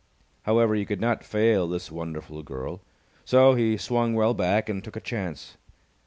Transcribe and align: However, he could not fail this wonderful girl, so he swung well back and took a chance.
However, 0.47 0.73
he 0.73 0.83
could 0.83 0.99
not 0.99 1.23
fail 1.23 1.67
this 1.67 1.91
wonderful 1.91 2.41
girl, 2.41 2.81
so 3.23 3.53
he 3.53 3.77
swung 3.77 4.15
well 4.15 4.33
back 4.33 4.67
and 4.67 4.83
took 4.83 4.95
a 4.95 4.99
chance. 4.99 5.57